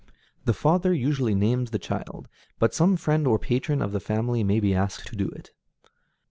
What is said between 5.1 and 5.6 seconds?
do it.